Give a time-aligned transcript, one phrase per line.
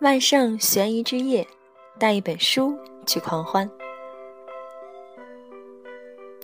[0.00, 1.46] 万圣悬疑之夜，
[1.98, 3.68] 带一本书去狂欢。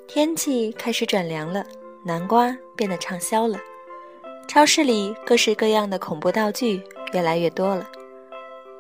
[0.09, 1.63] 天气开始转凉了，
[2.03, 3.59] 南瓜变得畅销了。
[4.49, 6.83] 超市里各式各样的恐怖道具
[7.13, 7.87] 越来越多了。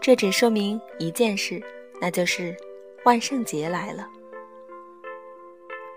[0.00, 1.62] 这只说明一件事，
[2.00, 2.56] 那就是
[3.04, 4.08] 万圣节来了。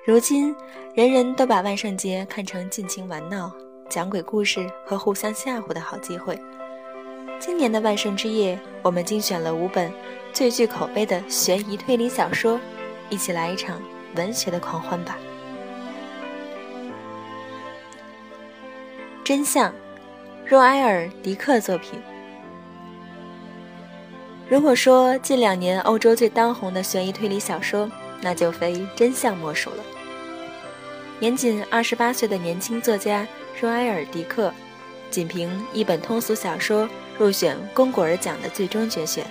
[0.04, 0.54] 如今，
[0.94, 3.50] 人人都把万圣节看成尽情玩闹、
[3.89, 6.38] 讲鬼故事和互相吓唬的好机会。
[7.39, 9.91] 今年的万圣之夜，我们精选了五本
[10.34, 12.59] 最具口碑的悬疑推理小说，
[13.09, 13.81] 一起来一场
[14.16, 15.17] 文学的狂欢吧！
[19.23, 19.73] 真相，
[20.45, 22.02] 若埃尔·迪克作品。
[24.47, 27.89] 如果说近两年欧洲最当红的悬疑推理小说，
[28.22, 29.83] 那就非《真相》莫属了。
[31.20, 33.27] 年仅二十八岁的年轻作家
[33.59, 34.53] 若埃尔·迪克，
[35.09, 39.25] 仅凭一本通俗小说入选龚古尔奖的最终决选，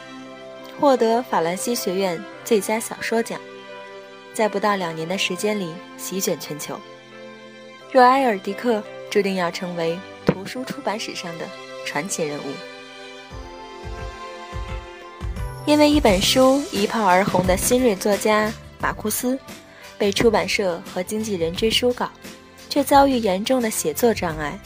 [0.80, 3.40] 获得法兰西学院最佳小说奖，
[4.32, 6.78] 在不到两年的时间里席卷全球。
[7.92, 11.46] 若埃尔·迪克注定要成为图书出版史上的
[11.84, 12.52] 传奇人物，
[15.66, 19.38] 因为一本书一炮而红的新锐作家马库斯。
[19.96, 22.10] 被出版社和经纪人追书稿，
[22.68, 24.58] 却遭遇严重的写作障碍，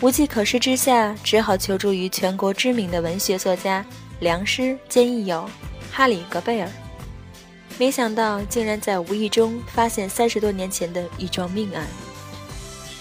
[0.00, 3.84] 无计可施之下，只好求助于全国知名的文学作家、
[4.20, 5.46] 良师兼益友
[5.92, 6.68] 哈里·格贝尔。
[7.78, 11.86] 没想到，竟然在无意中发现三十多年前的一桩命案：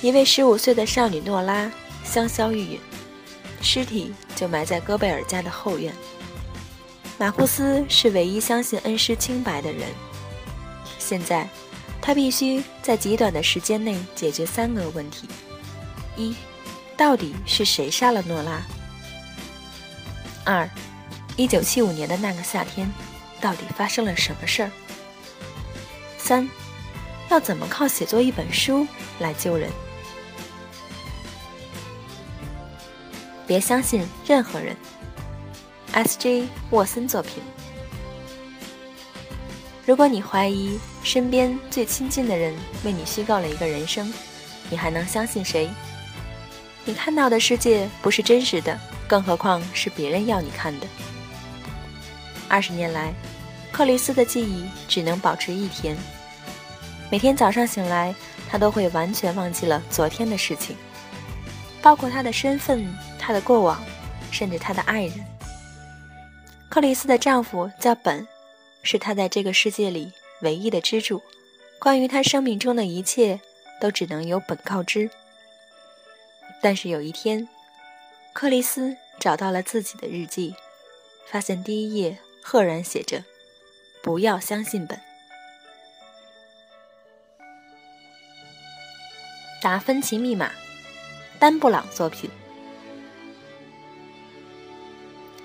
[0.02, 1.72] 一位十五岁的少女诺拉
[2.04, 2.80] 香消玉殒，
[3.62, 5.94] 尸体就埋在戈贝尔家的后院。
[7.18, 9.84] 马库斯是唯一相信恩师清白的人。
[10.98, 11.48] 现在，
[12.02, 15.28] 他必须在极短的时间内解决三个问题：
[16.18, 16.36] 一，
[17.00, 18.62] 到底是谁杀了诺拉？
[20.44, 20.70] 二，
[21.38, 22.92] 一九七五年的那个夏天，
[23.40, 24.72] 到底发生了什么事儿？
[26.18, 26.50] 三，
[27.30, 28.86] 要怎么靠写作一本书
[29.20, 29.72] 来救人？
[33.48, 34.76] 别相信任何人。
[35.94, 36.50] S.J.
[36.70, 37.42] 沃森作品。
[39.86, 42.54] 如果你怀疑身边最亲近的人
[42.84, 44.14] 为你虚构了一个人生，
[44.70, 45.70] 你还能相信谁？
[46.86, 50.88] 你看到的世界不是真实的，更何况是别人要你看的。
[52.48, 53.14] 二十年来，
[53.72, 55.96] 克里斯的记忆只能保持一天。
[57.12, 58.14] 每天早上醒来，
[58.50, 60.76] 他都会完全忘记了昨天的事情，
[61.82, 63.84] 包括他的身份、他的过往，
[64.32, 65.14] 甚至他的爱人。
[66.70, 68.28] 克里斯的丈夫叫本。
[68.82, 70.10] 是他在这个世界里
[70.42, 71.22] 唯一的支柱，
[71.80, 73.38] 关于他生命中的一切，
[73.82, 75.12] 都只能由本告知。
[76.62, 77.48] 但是有一天，
[78.34, 80.54] 克里斯找到了自己的日记，
[81.28, 83.24] 发现第一页赫然写着
[84.04, 85.00] ：“不要相信本。”
[89.62, 90.52] 达芬奇密码，
[91.38, 92.30] 丹布朗作品。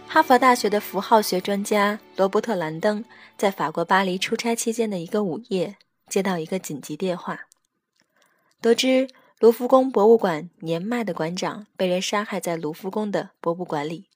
[0.07, 3.05] 哈佛大学的符号学专家罗伯特·兰登
[3.37, 5.77] 在法国巴黎出差期间的一个午夜，
[6.09, 7.49] 接到一个紧急电话，
[8.61, 9.09] 得知
[9.45, 14.07] 卢浮宫博物馆年迈的馆长被人杀害在卢浮宫的博物馆里。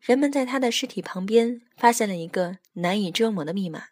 [0.00, 3.86] 人们在他的尸体旁边发现了一个难以捉摸的密码。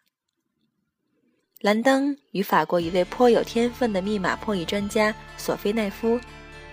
[1.59, 6.17] 兰登与法国一位颇有天分的密码破译专家索菲奈夫，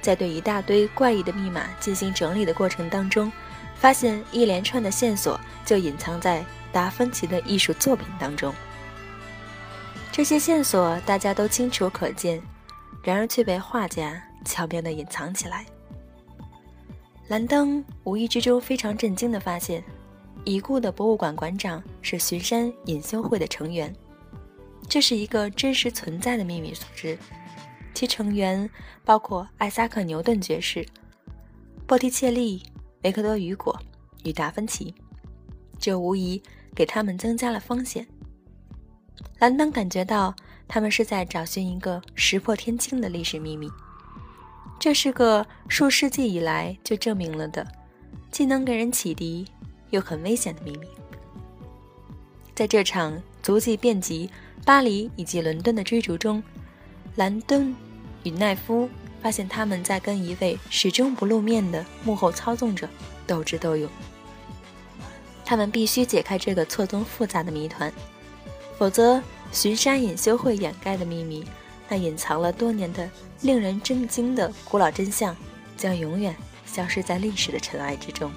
[0.01, 3.29] 在对一大堆怪异的密码进行整理的过程当中。
[3.75, 5.37] 发现一连串的线索
[5.67, 8.55] 就隐藏在达芬奇的艺术作品当中。
[10.13, 12.41] 这些线索大家都清楚可见，
[13.09, 15.65] 然而却被画家巧妙地隐藏起来。
[17.29, 19.83] 兰登无意之中非常震惊地发现，
[20.45, 23.91] 已故的博物馆馆长是巡山隐修会的成员，
[24.91, 27.19] 这是一个真实存在的秘密组织，
[27.95, 28.69] 其成员
[29.07, 30.87] 包括艾萨克·牛顿爵士、
[31.87, 32.63] 波提切利。
[33.05, 33.81] 维克多·雨果
[34.25, 34.95] 与达芬奇，
[35.79, 36.43] 这无疑
[36.75, 38.07] 给他们增加了风险。
[39.39, 40.35] 兰登感觉到
[40.69, 43.69] 他们是在找寻一个石破天惊的历史秘密，
[44.79, 47.67] 这是个数世纪以来就证明了的，
[48.31, 49.47] 既能给人启迪
[49.91, 50.87] 又很危险的秘密。
[52.55, 54.31] 在这场足迹遍及
[54.65, 56.43] 巴黎以及伦敦的追逐中，
[57.17, 57.75] 兰登
[58.23, 58.89] 与奈夫。
[59.21, 62.89] 发现他们在跟一位始终不露面的幕后操纵者
[63.27, 63.91] 斗智斗勇。
[65.45, 67.93] 他们必须解开这个错综复杂的谜团，
[68.79, 69.21] 否则
[69.53, 71.45] 巡山隐修会掩盖的秘密
[71.89, 73.09] 那隐藏了多年的
[73.41, 75.35] 令人震惊的古老真相
[75.77, 76.35] 将永远
[76.67, 78.31] 消失在历史的尘埃之中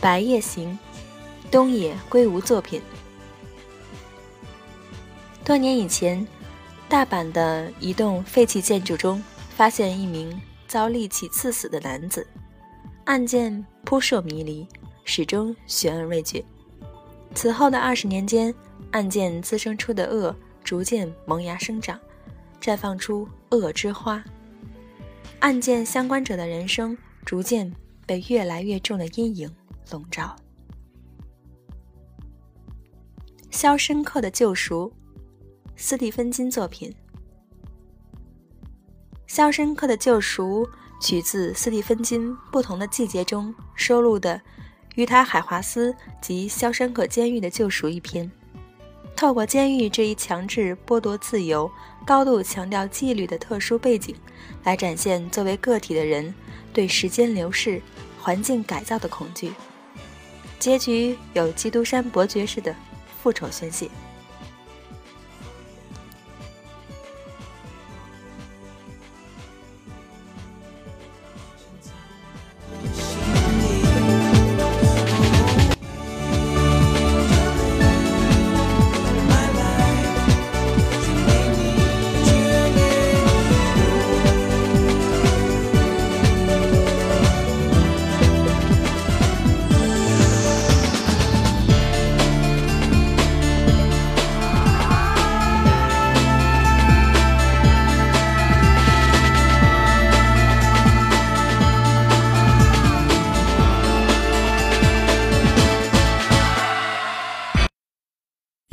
[0.00, 0.78] 白夜行
[1.50, 2.80] 东野圭吾作品。
[5.44, 6.26] 多年以前
[6.88, 9.22] 大阪的一栋废弃建筑中
[9.56, 12.26] 发现一名遭利器刺死的男子
[13.04, 14.66] 案件扑朔迷离。
[15.10, 16.44] 始终悬而未决。
[17.34, 18.54] 此后的二十年间，
[18.92, 21.98] 案件滋生出的恶逐渐萌芽生长，
[22.60, 24.22] 绽放出恶之花。
[25.40, 27.74] 案件相关者的人生逐渐
[28.06, 29.52] 被越来越重的阴影
[29.90, 30.36] 笼罩。
[33.50, 34.92] 《肖申克的救赎》，
[35.74, 36.88] 斯蒂芬金作品。
[39.26, 40.64] 《肖申克的救赎》
[41.00, 44.40] 取自斯蒂芬金《不同的季节》中收录的。
[44.96, 48.30] 与他海华斯及肖申克监狱的救赎一篇，
[49.16, 51.70] 透过监狱这一强制剥夺自由、
[52.04, 54.14] 高度强调纪律的特殊背景，
[54.64, 56.34] 来展现作为个体的人
[56.72, 57.80] 对时间流逝、
[58.20, 59.52] 环境改造的恐惧。
[60.58, 62.74] 结局有基督山伯爵式的
[63.22, 63.88] 复仇宣泄。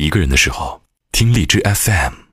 [0.07, 0.81] 一个人的时候，
[1.11, 2.26] 听荔枝 FM。